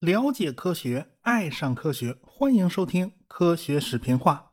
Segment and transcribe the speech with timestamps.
[0.00, 4.50] 了解科学，爱上科学，欢迎收听《科学视频化》。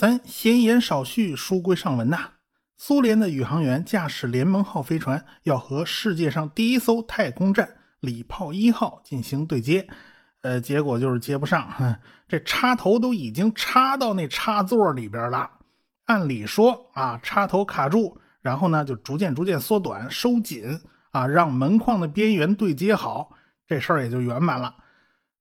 [0.00, 2.34] 咱闲言少叙，书归上文呐。
[2.76, 9.88] 苏联的宇航员驾驶联盟号飞船，要和世界上第一艘太空站礼炮一号进行对接，
[10.42, 11.98] 呃，结果就是接不上，
[12.28, 15.50] 这插头都已经插到那插座里边了。
[16.04, 23.30] 按理说啊，插头卡住，然后呢就逐渐逐渐缩短、收紧啊，让门框的边缘对接好。
[23.66, 24.74] 这事儿也就圆满了，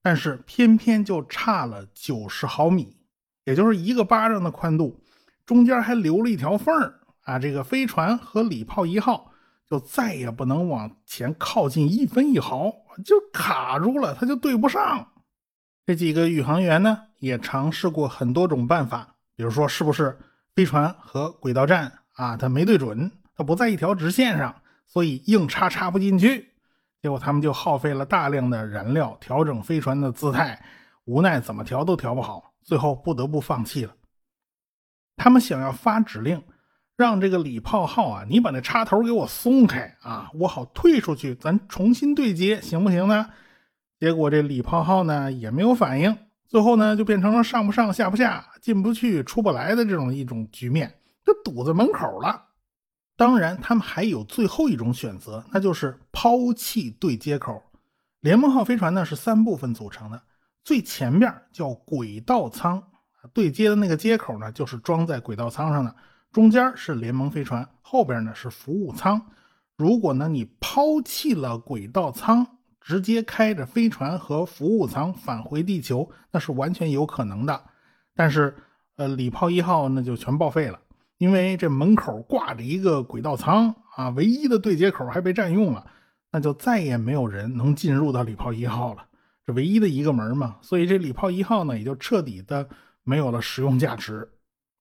[0.02, 2.98] 但是偏偏就差了九十毫米，
[3.45, 5.02] 也就是一个巴掌的宽度，
[5.45, 7.40] 中间还留了一条缝儿啊！
[7.40, 9.32] 这个飞船和礼炮一号
[9.70, 12.70] 就再也不能往前靠近一分一毫，
[13.05, 15.07] 就卡住了，它就对不上。
[15.85, 20.20] 这几个宇航员呢，也尝试过很多种办法，比如说是不是
[20.54, 24.53] 飞船和轨道站啊，它没对准，它不在一条直线上，
[24.85, 26.49] 所以硬插插不进去。
[27.01, 30.62] 结果他们就耗费了大量的燃料调整飞船的姿态，
[31.05, 33.93] 无奈怎么调都调不好，最后不得不放弃了。
[35.15, 36.43] 他们想要发指令，
[36.95, 43.29] 让这个礼炮号啊，你把那插头给我松开啊，我好退出去，咱重新对接，行不行呢？
[43.99, 50.96] 结果这礼炮号呢也没有反应，最后呢就变成了上不上下不下、进不去出不来的这种一种局面，
[51.27, 52.45] 就堵在门口了。
[53.17, 57.61] 当然，他们还有最后一种选择，那就是抛弃对接口。
[58.21, 60.21] 联盟号飞船呢是三部分组成的，
[60.63, 62.81] 最前面叫轨道舱，
[63.33, 65.94] 对接的那个接口呢就是装在轨道舱上的，
[66.31, 69.22] 中间是联盟飞船，后边呢是服务舱。
[69.75, 72.47] 如果呢你抛弃了轨道舱，
[72.79, 77.61] 直接开着飞船和服务舱返回地球，那是完全有可能的。
[78.16, 78.55] 但是，
[78.95, 80.79] 呃，礼炮一号那就全报废了。
[81.18, 85.85] 因为这门口挂着一个轨道舱啊，唯一的对接口还被占用了，
[86.31, 89.03] 那就再也没有人能进入到礼炮一号了。
[89.45, 92.67] 这唯一的一个门嘛，所以这礼炮一号呢也就彻底的
[93.03, 94.29] 没有了实用价值。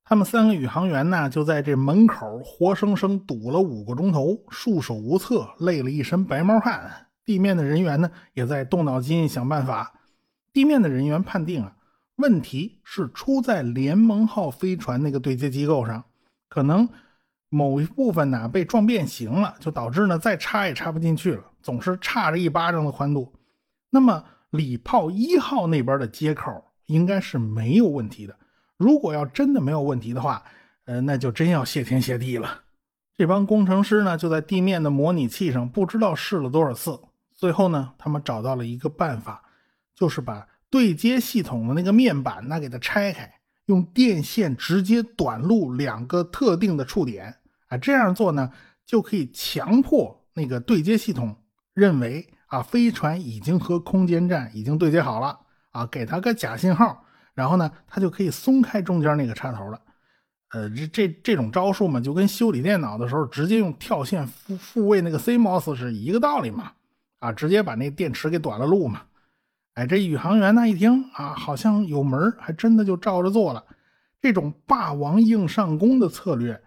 [0.04, 7.06] 他们三个宇航员呢就在这门口活生生堵了五个钟头，束手无策，累了一身白毛汗。
[7.24, 9.94] 地面的人员呢也在动脑筋想办法。
[10.52, 11.76] 地面的人员判定啊，
[12.16, 16.04] 问题是出在联盟号飞船那个对接机构上。
[16.48, 16.88] 可能
[17.48, 23.32] 某一部分呢被撞变形了，就导致呢再插也插不进去了，总是差着一巴掌的宽度。
[23.90, 28.36] 那么礼炮一号那边的接口应该是没有问题的。
[28.76, 30.42] 如果要真的没有问题的话，
[30.84, 32.62] 呃，那就真要谢天谢地了。
[33.16, 37.00] 这帮工程师呢就在地面的模拟器上不知道试了多少次，
[37.34, 39.42] 最后呢他们找到了一个办法，
[39.94, 43.35] 就是把对接系统的那个面板呢给它拆开。
[43.66, 47.36] 用电线直接短路两个特定的触点，
[47.68, 48.50] 啊，这样做呢，
[48.84, 51.36] 就可以强迫那个对接系统
[51.74, 55.38] 认为啊，飞船已经和空间站已经对接好了，
[55.72, 57.04] 啊，给他个假信号，
[57.34, 59.80] 然后呢，他就可以松开中间那个插头了。
[60.50, 66.70] 呃，这这这种招数嘛，就跟修理电脑的时候直接用跳线复复位那个 CMOS 是一个道理嘛，
[67.18, 69.02] 啊，直接把那电池给短了路嘛。
[69.76, 73.62] 哎，这宇航员呢一听啊，好像有门还真的就照着做了。
[74.22, 76.58] 这种霸王硬上弓的策略，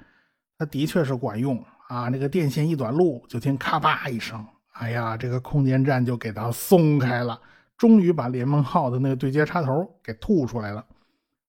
[0.60, 2.08] 它的确是管用啊！
[2.10, 7.42] 那个电线一短路，就听咔吧一声，哎呀，这个空间站就给它松开了，
[7.76, 9.72] 终于把联盟号的那个对接插头
[10.04, 10.86] 给吐出来了。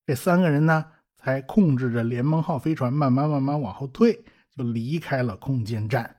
[0.07, 0.83] 这三个人呢，
[1.15, 4.25] 才控制着联盟号飞船慢慢慢慢往后退，
[4.57, 6.17] 就离开了空间站。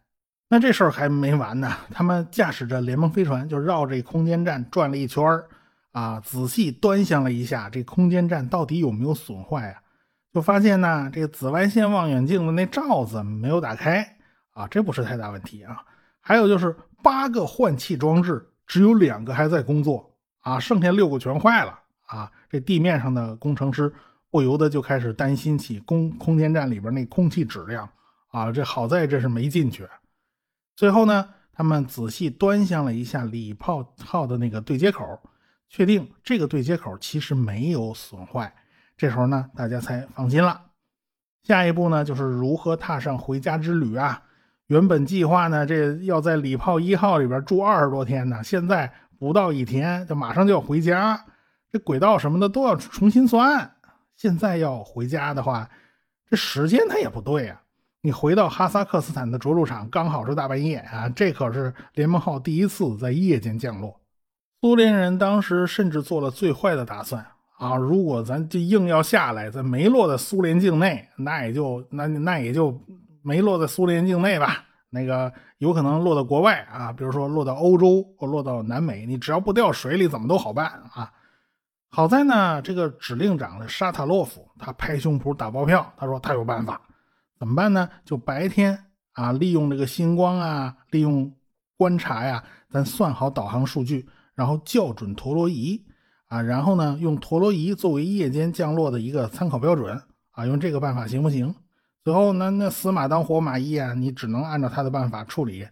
[0.53, 5.47] 那这事儿还没完呢，他们驾驶着联盟飞船就绕这空间站转了一圈儿
[5.93, 9.79] 啊，仔细端详了一下这空间站到底有没有损坏啊，
[10.33, 14.05] 就发现呢，这个紫外线望远镜的那罩子没有打开
[14.51, 15.77] 啊，这不是太大问题啊。
[16.19, 22.29] 还有就是八个换气装置只有两个还在工作啊，剩下六个全坏了啊。
[22.49, 23.89] 这地面上的工程师
[24.29, 27.87] 不由得就开始担心起空空间站里边那空气质量
[28.31, 29.87] 啊，这好在这是没进去。
[30.75, 35.19] 最后呢，他们仔细端详了一下礼炮号的那个对接口，
[35.69, 38.53] 确定这个对接口其实没有损坏。
[38.97, 40.61] 这时候呢，大家才放心了。
[41.43, 44.23] 下一步呢，就是如何踏上回家之旅啊？
[44.67, 51.25] 原本计划呢，这要在礼炮一号里边住二十多天呢，现在不到一天就马上就要回家，
[51.69, 53.75] 这轨道什么的都要重新算。
[54.15, 55.69] 现在要回家的话，
[56.29, 57.61] 这时间它也不对啊。
[58.03, 61.07] 你回到哈萨克斯坦的着陆场，刚好是大半夜啊！
[61.09, 64.01] 这可是联盟号第一次在夜间降落。
[64.59, 67.23] 苏联人当时甚至做了最坏的打算
[67.59, 67.75] 啊！
[67.75, 72.75] 如果咱这硬要下来，咱没落在苏联境内，那也就那那也就
[73.21, 74.63] 没落在苏联境内吧？
[74.89, 81.11] 那个有可能落到国外啊，比如说落到欧洲或落到南美，你只要不掉水里，怎么都好办啊。
[81.91, 86.81] 好在呢，这个指令长沙塔洛夫他拍胸脯打包票，他说他有办法。
[87.41, 87.89] 怎么办呢？
[88.05, 91.35] 就白天啊，利用这个星光啊，利用
[91.75, 95.83] 观察呀，咱算好导航数据，然后校准陀螺仪
[96.27, 99.99] 啊，然后呢，用陀螺仪作为夜间降落的一个参考标准
[100.33, 101.55] 啊，用这个办法行不行？
[102.03, 105.67] 最后呢，那死马当活马医啊，你只能按照他的办法处理。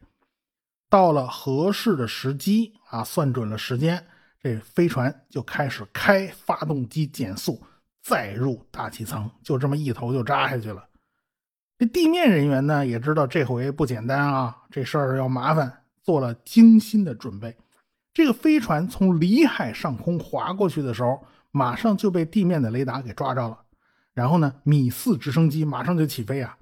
[0.90, 4.04] 到了合适的时机啊，算准了时间，
[4.42, 7.62] 这飞船就开始开发动机减速，
[8.02, 10.89] 再入大气层，就这么一头就扎下去了。
[11.80, 15.72] 这地面人员呢，也知道这回不简单啊，这事儿要麻烦，
[16.04, 17.56] 做了精心的准备。
[18.14, 23.58] 这个飞船从里海上空划过去的时候，马上就被地面的雷达给抓着了。
[24.14, 26.58] 然后呢，米四直升机马上就起飞啊！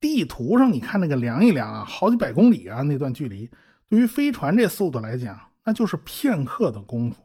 [0.00, 3.50] 地图上你看那个量一量啊，好几百公里啊，那段距离，
[3.90, 7.22] 对于飞船这速度来讲，那就是片刻的功夫。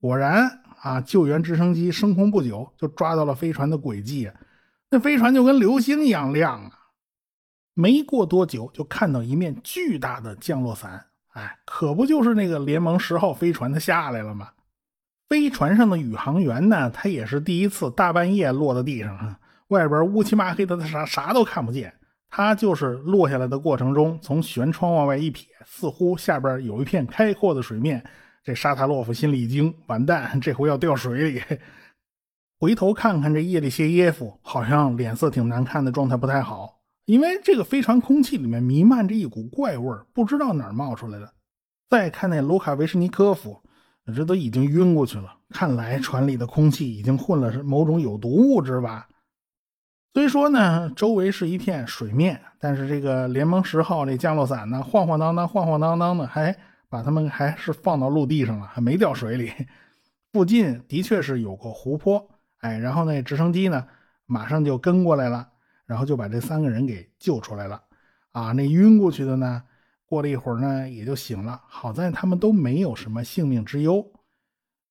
[0.00, 4.30] 果然啊，救援直升机升空不久，就抓到了飞船的轨迹，
[4.90, 6.72] 那飞船就跟流星一样亮啊！
[7.74, 14.50] 没过多久，就看到一面巨大的降落伞，哎，可不就是那个联盟十号飞船它下来了吗？
[15.28, 19.38] 飞船上的宇航员呢，他也是第一次大半夜落到地上啊，
[19.68, 21.92] 外边乌漆麻黑的，他啥啥都看不见。
[22.30, 28.02] 他就是落下来的过程中，从舷窗往外一瞥，似乎下边有一片开阔的水面。
[28.42, 31.42] 这沙塔洛夫心里一惊，完蛋，这回要掉水里。
[32.58, 36.80] 回头看看这叶利谢耶夫，好像脸色挺难看的，状态不太好。
[37.04, 41.32] 因为这个飞船空气里面弥漫着一股怪味不知道哪儿冒出来的。
[41.88, 43.62] 再看那卢卡维什尼科夫。
[44.16, 49.06] 这都已经晕过去了，看来船里的空气已经混了是某种有毒物质吧？
[50.14, 56.56] 虽说呢，周围是一片水面，但是这个联盟十号这降落伞呢，晃晃荡荡，晃晃荡荡的，还
[56.88, 59.52] 把他们还是放到陆地上了，还没掉水里。
[60.32, 62.26] 附近的确是有个湖泊，
[62.58, 63.86] 哎，然后那直升机呢，
[64.26, 65.48] 马上就跟过来了，
[65.86, 67.82] 然后就把这三个人给救出来了。
[68.32, 69.62] 啊，那晕过去的呢？
[70.04, 71.60] 过了一会儿呢，也就醒了。
[71.68, 74.04] 好在他们都没有什么性命之忧。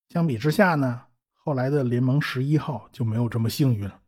[0.09, 1.01] 相比之下呢，
[1.33, 3.99] 后来的联盟十一号就没有这么幸运了。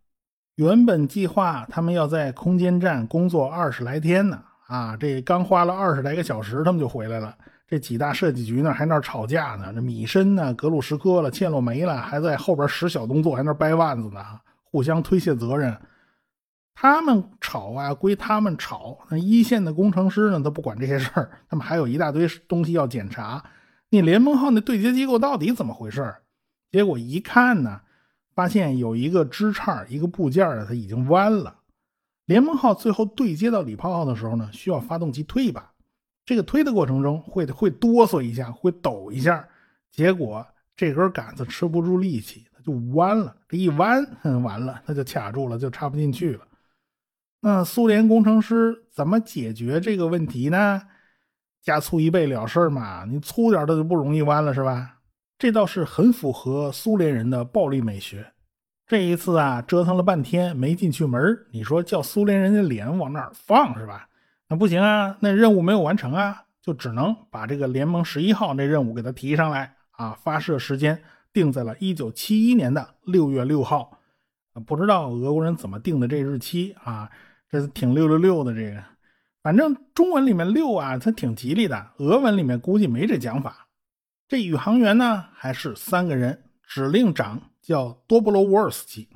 [0.56, 7.36] 原本计划他们要在空间站工作二十来天呢，啊，这刚花了二十来个小时，他们就回来了。
[7.70, 9.72] 这几大设计局呢，还那吵架呢。
[9.72, 14.26] 这米申呢，格鲁什科了，切洛梅了，还在后边使小动作，还那掰腕子呢，
[14.64, 15.80] 互相推卸责任。
[16.74, 18.98] 他们吵啊，归他们吵。
[19.10, 21.30] 那一线的工程师呢，都不管这些事儿。
[21.48, 23.44] 他们还有一大堆东西要检查。
[23.92, 26.16] 那联盟号那对接机构到底怎么回事？
[26.72, 27.82] 结果一看呢，
[28.34, 31.58] 发现有一个支叉、一个部件啊，它已经弯了。
[32.26, 35.69] 联盟号最后对接到礼炮号的时候呢，需要发动机推一把。
[36.30, 39.44] 这个推的过程中会会哆嗦一下，会抖一下。
[39.92, 40.46] 结果
[40.76, 43.36] 这根杆子吃不住力气，它就弯了。
[43.48, 46.46] 这一弯，哼完了，它就卡住了，就插不进去了。
[47.42, 50.84] 那苏联工程师怎么解决这个问题呢？
[51.64, 55.00] 加粗一倍了事嘛，你粗点的就不容易弯了，是吧？
[55.40, 58.34] 这倒是很符合苏联人的暴力美学。
[58.86, 64.08] 这一次啊，折腾了半天没进去门你说叫苏联人的脸往哪儿放是吧？
[64.52, 70.18] 那不行啊，那任务没有完成啊，就只能把这个联盟十一号那任务给他提上来啊。
[70.24, 71.00] 发射时间
[71.32, 74.00] 定在了一九七一年的六月六号，
[74.66, 77.08] 不知道俄国人怎么定的这日期啊？
[77.48, 78.84] 这是挺六六六的，这个，
[79.44, 81.92] 反正中文里面六啊，它挺吉利的。
[81.98, 83.68] 俄文里面估计没这讲法。
[84.28, 89.08] 这宇航员呢，还是三个人，指令长叫多布罗沃尔斯基，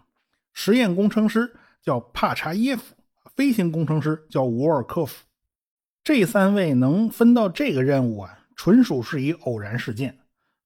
[0.54, 2.96] 实验工程师叫帕查耶夫，
[3.36, 5.24] 飞行工程师叫沃尔科夫。
[6.04, 10.18] 这三位能分到这个任务啊，纯属是一偶然事件。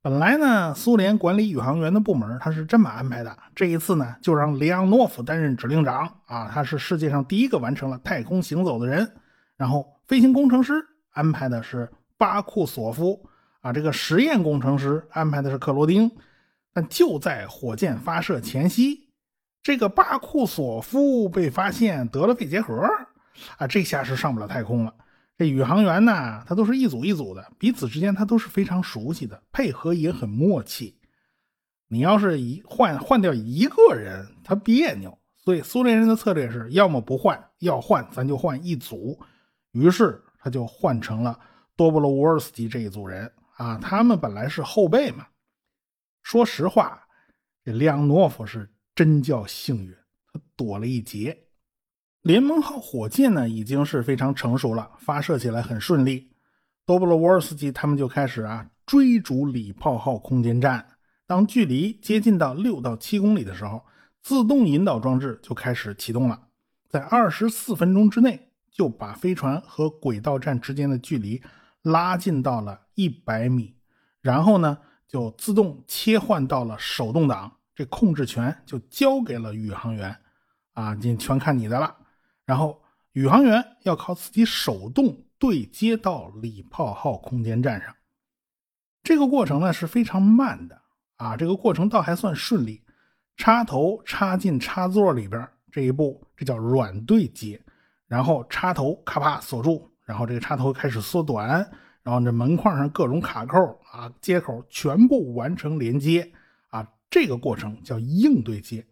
[0.02, 3.38] 本来呢，苏联管理宇航员的部门他是这么安排的。
[3.54, 9.12] 这一次呢，就让列昂诺夫担任指令长啊，他是世界上第一个完成了太空行走的人。
[9.58, 10.74] 然后飞行工程师
[11.12, 13.28] 安排的是巴库索夫
[13.62, 16.12] 啊，这个实验工程师安排的是克罗丁。
[16.74, 19.07] 但就在火箭发射前夕，
[19.68, 22.74] 这个巴库索夫被发现得了肺结核
[23.58, 24.96] 啊，这下是上不了太空了。
[25.38, 30.98] 这宇航员呢，他都是一组一组的，彼此之间他都是非常熟悉的，配合也很默契。
[31.90, 35.20] 你要是一换换掉一个人，他别扭。
[35.36, 39.20] 所以苏联人的策略是要么不换，要换咱就换一组。
[39.74, 41.38] 于是他就换成了
[41.76, 45.28] 多布罗沃尔斯基这一组人啊，他们本来是后备嘛。
[46.24, 47.06] 说实话，
[47.66, 49.96] 这列昂诺夫是真叫幸运，
[50.34, 51.38] 他躲了一劫。
[52.24, 56.32] 联盟号火箭呢已经是非常成熟了，发射起来很顺利。
[56.84, 60.84] 多布罗沃尔斯基他们就开始啊追逐礼炮号空间站。
[61.28, 63.86] 当距离接近到六到七公里的时候，
[64.24, 66.48] 自动引导装置就开始启动了，
[66.90, 71.40] 在二十四分钟之内就把飞船和轨道站之间的距离
[71.84, 73.76] 拉近到了一百米，
[74.22, 80.18] 然后呢就自动切换到了手动挡，这控制权就交给了宇航员，
[80.74, 81.96] 啊，你全看你的了。
[82.44, 82.82] 然后
[83.12, 87.96] 宇航员要靠自己手动对接到礼炮号空间站上，
[89.04, 90.82] 这个过程呢是非常慢的。
[91.18, 92.82] 啊，这个过程倒还算顺利。
[93.36, 97.64] 插头插进插座里边这一步，这叫软对接。
[98.08, 101.48] 然后插头咔啪锁住，然后这个插头开始缩短，
[102.02, 106.34] 然后这门框上各种卡扣啊接口全部完成连接，
[107.10, 108.86] 这个过程叫硬对接。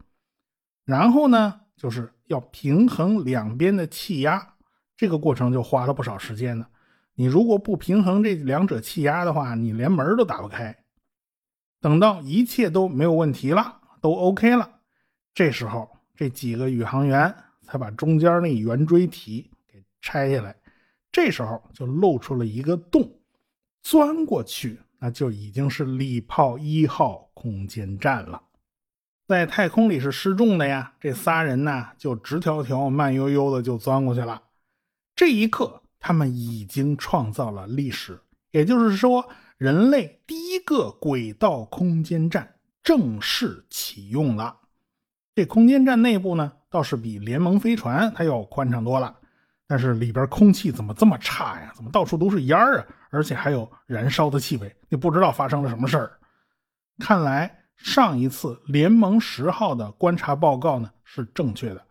[0.85, 4.55] 然后呢，就是要平衡两边的气压，
[4.95, 6.67] 这个过程就花了不少时间呢。
[7.15, 10.75] 你如果不平衡这两者气压的话，你连门都打不开。
[11.79, 14.79] 等到一切都没有问题了，都 OK 了，
[15.33, 20.55] 这时候这几个宇航员才把中间那圆锥体给拆下来，
[21.11, 23.09] 这时候就露出了一个洞，
[23.81, 28.41] 钻过去，那就已经是礼炮一号空间站了。
[29.27, 34.41] 在太空里是失重的呀，这仨人呢就直条条、慢悠悠的就钻过去了。
[35.15, 38.19] 这一刻，他们已经创造了历史，
[38.49, 39.29] 也就是说。
[39.57, 44.57] 人类第一个轨道空间站正式启用了。
[45.33, 49.15] 这空间站内部呢，倒是比联盟飞船它要宽敞多了。
[49.65, 51.71] 但是里边空气怎么这么差呀？
[51.73, 53.04] 怎么到处都是烟儿啊？
[53.15, 56.11] 而且还有燃烧的气味，你不知道发生了什么事儿。
[56.99, 61.81] 看来上一次联盟十号的观察报告呢是正确的，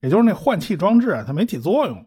[0.00, 2.04] 也就是那换气装置啊它没起作用。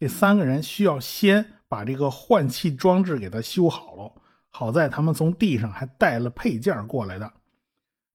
[0.00, 4.12] 这三个人需要先把这个换气装置给它修好了。
[4.48, 7.30] 好在他们从地上还带了配件过来的，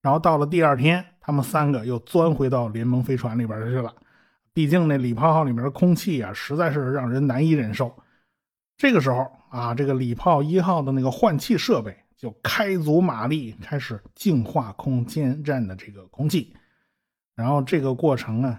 [0.02, 3.94] 然后到了第二天，他们三个又钻回到联盟飞船里边去了。
[4.52, 7.94] 毕竟那礼炮号里面的空气啊，实在是让人难以忍受。
[8.80, 16.56] 这个时候啊，这个礼炮一号的那个换气设备就开足马力，开始净化空间站的这个空气。
[17.34, 18.58] 然后这个过程啊，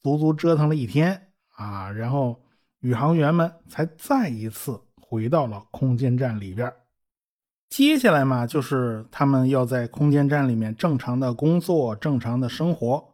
[0.00, 1.20] 足足折腾了一天
[1.56, 2.40] 啊，然后
[2.82, 6.72] 宇航员们才再一次回到了空间站里边。
[7.68, 13.04] 接下来嘛，就是他们要在空间站里面正常的工作、正常的生活。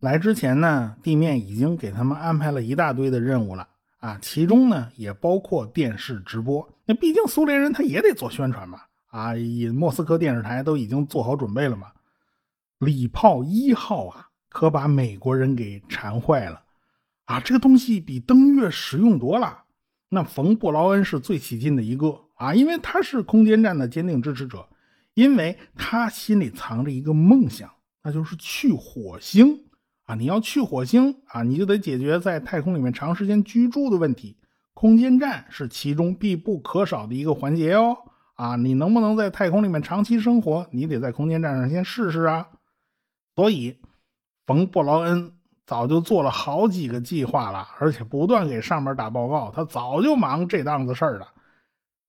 [0.00, 3.66] 来之前呢，地面已经给他们安排了一大堆的任务了
[4.06, 6.72] 啊，其中呢也包括电视直播。
[6.84, 9.32] 那毕竟苏联人他也得做宣传嘛啊，
[9.74, 11.88] 莫斯科电视台都已经做好准备了嘛。
[12.78, 16.62] 礼炮一号啊，可把美国人给馋坏了
[17.24, 17.40] 啊！
[17.40, 19.64] 这个东西比登月实用多了。
[20.10, 22.20] 那冯布劳恩是最起劲的一个。
[22.34, 24.68] 啊，因为他是空间站的坚定支持者，
[25.14, 27.68] 因为他心里藏着一个梦想，
[28.04, 29.64] 那就是去火星
[30.06, 30.14] 啊！
[30.14, 34.36] 你要去火星啊，你就得解决在太空里面长时间居住的问题，
[34.72, 37.96] 空间站是其中必不可少的一个环节哦。
[38.34, 42.46] 啊，你能不能在太空里面长期生活，你得在空间站上先试试啊。
[43.34, 43.78] 所以，
[44.46, 45.32] 冯布劳恩
[45.66, 51.28] 早就做了好几个计划了，而且不断给上面打报告，他早就忙这档子事儿了。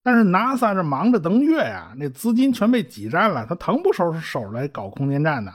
[0.04, 5.54] 但是 NASA 这忙着登月呀，那资金全被挤占了，他腾不出手来搞空间站呢。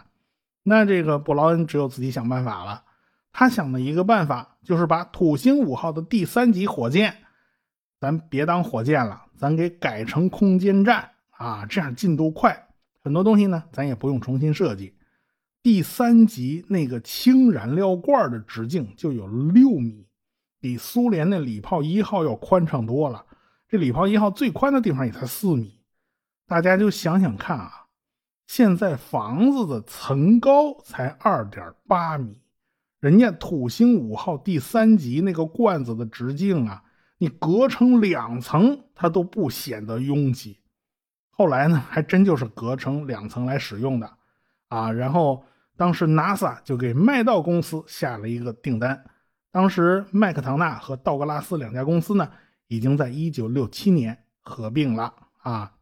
[0.62, 2.84] 那这个布劳恩只有自己想办法了。
[3.32, 7.16] 他想的一个办法就是把土星五号的第三级火箭，
[7.98, 12.68] 咱别当火箭了，咱给改成空间站啊，这样进度快，
[13.02, 14.94] 很多东西呢咱也不用重新设计。
[15.62, 20.06] 第三级那个氢燃料罐的直径就有六米，
[20.60, 23.24] 比苏联的礼炮一号要宽敞多了。
[23.68, 25.80] 这礼炮一号最宽的地方也才四米，
[26.46, 27.81] 大家就想想看啊，
[28.54, 32.36] 现在房子的层高才二点八米，
[33.00, 36.82] 人家土星五号第三级那个罐子的直径啊，
[37.16, 40.58] 你隔成两层它都不显得拥挤。
[41.30, 44.18] 后来呢，还真就是隔成两层来使用的
[44.68, 44.92] 啊。
[44.92, 45.42] 然后
[45.78, 49.02] 当时 NASA 就给麦道公司下了一个订单，
[49.50, 52.30] 当时麦克唐纳和道格拉斯两家公司呢。
[52.68, 55.72] 已经在一九六七年合并了啊！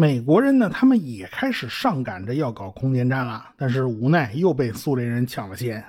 [0.00, 5.84] 美国人呢，他们也开始上赶着要搞空间站了，但是无奈又被苏联人抢了先。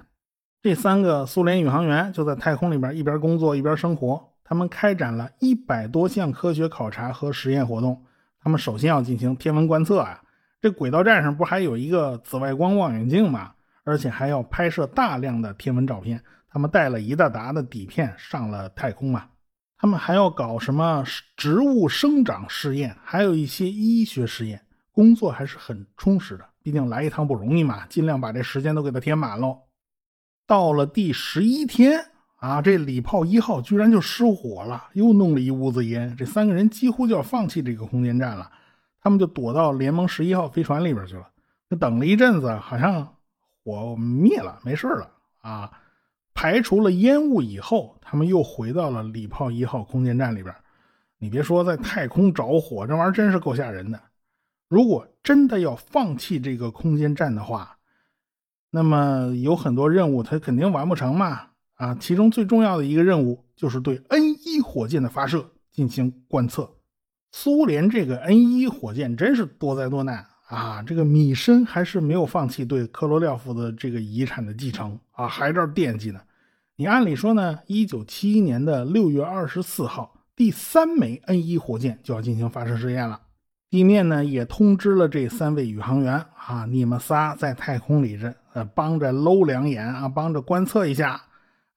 [0.63, 4.19] 这三个苏联宇航员就在太空里边一边工作一边生活。
[4.43, 8.03] 他们开展了一百多项科学考察和实验活动。
[8.41, 10.19] 他们首先要进行天文观测啊！
[10.59, 13.51] 这轨道站上不还有一个紫外光望远镜吗？
[13.83, 16.19] 而且还要拍摄大量的天文照片，
[16.51, 19.25] 他们带了一大沓的底片上了太空嘛。
[19.81, 21.05] 他们还要搞什么
[21.37, 26.45] 植物生长试验，还有一些医学实验，工作还是很充实的。
[26.61, 29.57] 毕竟来一趟不容易嘛，尽量把这时间都给它填满喽。
[30.45, 36.13] 到了第十一天啊，这礼炮一号居然就失火了，又弄了一屋子烟。
[36.17, 38.51] 这三个人几乎就要放弃这个空间站了，
[39.01, 41.25] 他们就躲到联盟十一号飞船里边去了。
[41.69, 43.15] 就等了一阵子，好像
[43.63, 45.09] 火灭了，没事了
[45.39, 45.71] 啊。
[46.41, 50.55] 排除了烟雾以后，他们又回到了礼炮一号空间站里边。
[51.17, 53.99] 你别说，在太空着火，这玩意儿真是够吓人的。
[54.69, 57.77] 如果真的要放弃这个空间站的话，
[58.71, 61.41] 那么有很多任务它肯定完不成嘛。
[61.73, 66.73] 啊，其中最重要的一个任务就是对 N 一火箭的发射进行观测。
[67.33, 70.25] 苏联这个 N 一火箭真是多灾多难。
[70.47, 76.21] 啊，这个米申还是没有放弃对科罗廖夫的这个遗产的继承啊，还这惦记呢。
[76.79, 83.19] 你按理说呢，一九七一年的六月二十四号，第三枚 N 一火箭就要进行发射试验了。
[83.69, 91.19] 地面呢也通知了这三位宇航员啊，你们仨在太空里这呃帮着搂两眼啊，帮着观测一下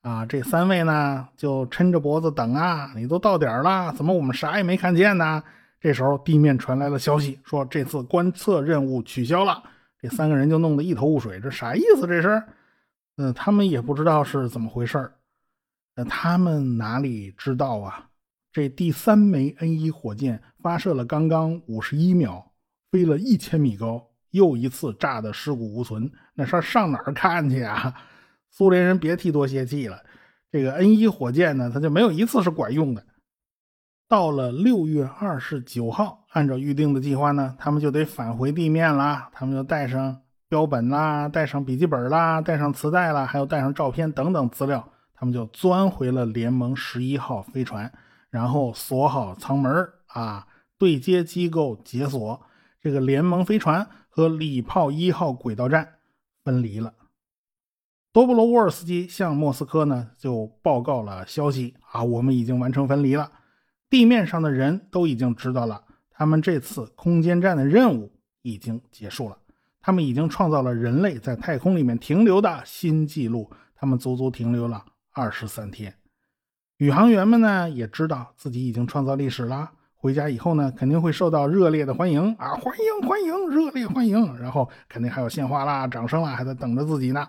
[0.03, 0.25] 啊。
[0.25, 5.43] 这三位呢就抻着脖子等啊，你都到点了，怎么我们啥也没看见呢？
[5.81, 9.65] 这时候，地面传来了消息，说这次观测任务取消了。
[10.01, 12.07] 这三个人就弄得一头雾水，这啥意思？
[12.07, 12.41] 这是？
[13.17, 15.13] 嗯，他们也不知道是怎么回事
[15.95, 18.09] 那他们哪里知道啊？
[18.51, 22.53] 这第三枚 N 一火箭发射了刚刚五十一秒，
[22.91, 26.11] 飞了一千米高，又一次炸得尸骨无存。
[26.35, 27.95] 那事儿上哪儿看去啊？
[28.51, 30.03] 苏联人别提多泄气了。
[30.51, 33.07] 这个 N 一火箭呢，它就没有一次是管用的。
[34.09, 39.31] 到了六月二十九号，按照预定的计划呢，他们就得返回地面啦。
[39.33, 40.22] 他们就带上
[40.53, 44.87] 标本啦，带上笔记本啦，带上磁带啦，还有带上照片等等资料。
[45.15, 47.91] 他们就钻回了联盟十一号飞船，
[48.29, 52.39] 然后锁好舱门啊，对接机构解锁。
[52.83, 55.95] 这个联盟飞船和礼炮一号轨道站
[56.45, 56.93] 分离了。
[58.13, 63.33] 多布罗沃尔斯基向莫斯科呢就报告了消息啊，我们已经完成分离了。
[63.89, 69.39] 地面上的人都已经知道了，他们这次空间站的任务已经结束了。
[69.83, 73.51] 他们已经创造了人类在太空里面停留的新纪录。
[73.75, 75.93] 他们足足停留了二十三天。
[76.77, 79.73] 宇航员们呢也知道自己已经创造历史了。
[79.97, 82.55] 回家以后呢，肯定会受到热烈的欢迎啊！
[82.55, 84.37] 欢迎欢迎，热烈欢迎！
[84.37, 87.29] 然后肯定还有鲜花啦、掌声啦，还在等着自己呢。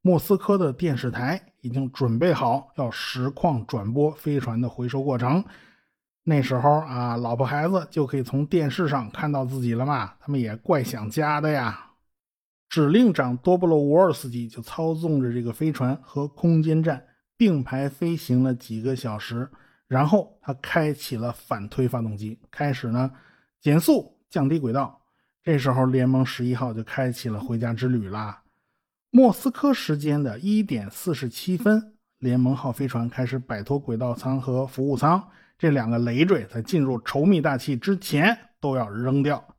[0.00, 5.44] 莫斯科的电视台已经准备好要实况转播飞船的回收过程。
[6.26, 11.90] 那时候啊，老婆孩子就可以从电视上看到自己了嘛，他们也怪想家的呀。
[12.70, 17.04] 指令长多布罗沃尔斯基就操纵着这个飞船和空间站
[17.36, 19.48] 并排飞行了几个小时，
[19.86, 23.10] 然后他开启了反推发动机，开始呢
[23.60, 25.02] 减速降低轨道。
[25.42, 28.42] 这时候联盟十一号就开启了回家之旅啦。
[29.10, 35.22] 莫斯科时间的一点四十七分，联盟号飞船开始摆脱轨道舱和服务舱。
[35.64, 39.56] 这两个累赘在进入稠密大气之前都要扔掉。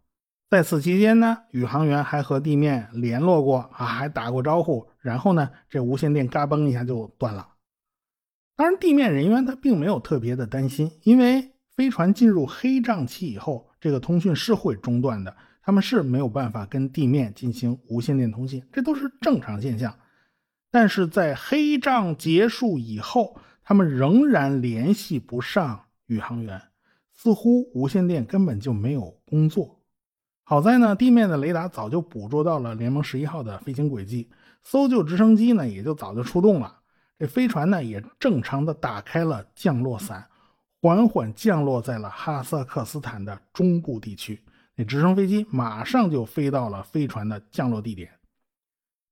[0.51, 4.87] 在此期间呢，宇航员还和地面联络过啊，还打过招呼。
[4.99, 7.47] 然后呢，这无线电嘎嘣一下就断了。
[8.55, 19.97] 当然，地面人员他并没有特别的担心，因为飞船进入黑障期以后，这个通讯是会中断的，他们是没有办法跟地面进行无线电通信，这都是正常现象。
[20.69, 25.81] 但是在黑障结束以后，他们仍然联系不上。
[26.07, 26.61] 宇航员
[27.13, 29.79] 似乎无线电根本就没有工作。
[30.43, 34.29] 好在呢，地面的雷达早就捕捉到了联盟十一号的飞行轨迹，
[34.61, 36.81] 搜救直升机呢也就早就出动了。
[37.17, 40.27] 这飞船呢也正常的打开了降落伞，
[40.81, 44.43] 缓缓降落在了哈萨克斯坦的中部地区。
[44.75, 48.11] 那直升飞机马上就飞到了飞船的降落地点。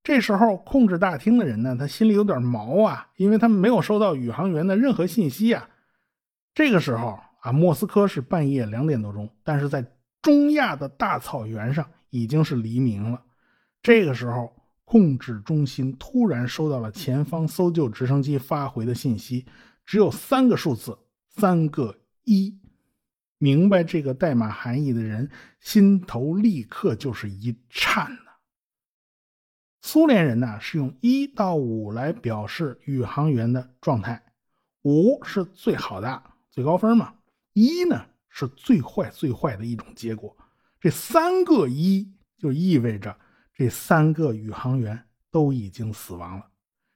[0.02, 5.68] 这时候，控制大厅的人呢，他心里有点毛啊，因为他没有收到宇航员的任何信息啊。
[6.54, 9.84] 这个时候啊，莫斯科是半夜两点多钟，但是在
[10.22, 13.20] 中亚的大草原上已经是黎明了。
[13.82, 19.44] 这个时候，控制中心突然收到了前方搜救直升机发回的信息，
[19.84, 20.96] 只有三个数字，
[21.28, 22.58] 三个一。
[23.38, 25.28] 明白这个代码含义的人，
[25.60, 28.32] 心头立刻就是一颤呐。
[29.82, 34.22] 苏联人呢是用一到五来表示宇航员的状态，
[34.82, 36.22] 五是最好的。
[36.54, 37.12] 最高分嘛，
[37.52, 40.36] 一呢是最坏最坏的一种结果，
[40.80, 43.16] 这三个一就意味着
[43.56, 46.46] 这三个宇航员都已经死亡了，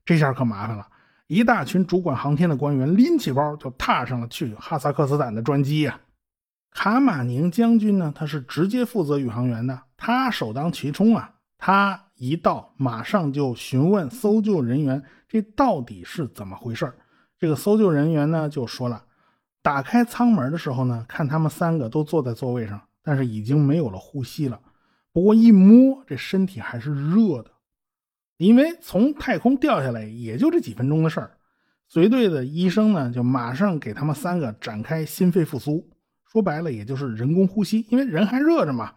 [0.04, 0.86] 这下可麻烦了。
[1.26, 6.00] 一大群主管航天的官员拎起包就踏上了去哈萨克斯坦的专机呀。
[6.70, 11.34] 卡马宁将军呢，他是直接负责宇航员的，他首当其冲啊。
[11.58, 16.94] 他一到，马上就询问搜救人员这到底是怎么回事
[17.36, 19.04] 这个搜救人员呢就说了，
[19.68, 24.58] 打开舱门的时候呢，看他们三个都坐在座位上，但是已经没有了呼吸了。
[25.12, 27.50] 不过一摸，这身体还是热的。
[28.38, 31.36] 因为从太空掉下来也就这几分钟的事儿，
[31.86, 35.86] 随队的医生呢就马上给他们三个展开心肺复苏，
[36.32, 38.94] 说白了也就是人工呼吸，因为人还热着嘛，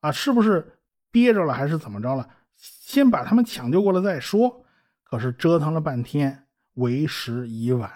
[0.00, 0.78] 啊，是不是
[1.10, 2.26] 憋着了还是怎么着了？
[2.56, 4.64] 先把他们抢救过来再说。
[5.04, 7.90] 可是折腾了半天，为时已晚，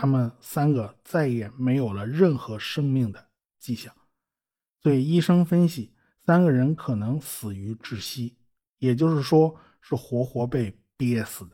[0.00, 3.26] 他们三个再也没有了任何生命的
[3.58, 3.92] 迹象，
[4.80, 5.92] 所以医生分析，
[6.24, 8.36] 三个人可能死于窒息，
[8.78, 9.56] 也就是说。
[9.80, 11.52] 是活活被憋死的。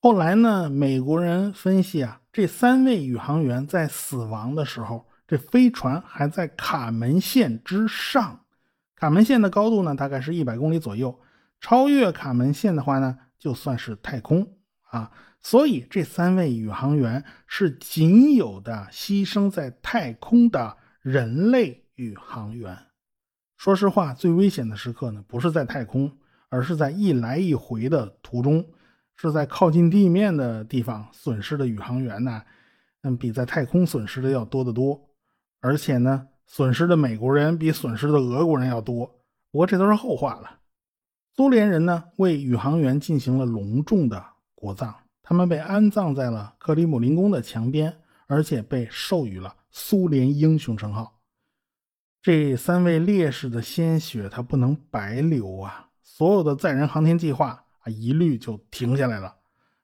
[0.00, 8.44] 后来呢，美国人分析啊，这三位宇航员在死亡的时候，这飞船还在卡门线之上。
[8.96, 11.16] 卡门线的高度呢，大概是一百公里左右。
[11.60, 14.56] 超越卡门线的话呢，就算是太空
[14.98, 15.10] 啊。
[15.40, 22.76] 所以这三位宇航员是仅有的牺牲在太空的人类宇航员。
[23.56, 26.18] 说实话，最危险的时刻呢，不是在太空。
[26.50, 28.64] 而是在一来一回的途中，
[29.16, 32.44] 是在靠近地面的地方损失的宇航员呢，
[33.02, 35.10] 嗯，比在太空损失的要多得多。
[35.60, 39.04] 而且呢，损失的美国人比损失的俄国人要多。
[39.50, 40.60] 不过这都是后话了。
[41.34, 51.20] 苏联人呢，为宇航员进行了隆重的国葬，他们被安葬在了克里姆林宫的墙边，而且被授予了苏联英雄称号。
[52.22, 55.90] 这三位烈士的鲜血，他不能白流啊！
[56.02, 59.36] 所有的载人航天计划啊，一律就停下来了。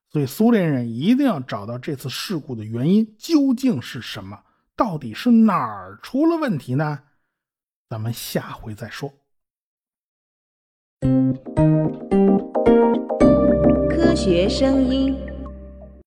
[0.09, 4.43] 所以苏联人一定要找到这次事故的原因究竟是什么？
[4.75, 7.01] 到底是哪儿出了问题呢？
[7.89, 9.13] 咱们下回再说。
[14.23, 15.30] 学声音。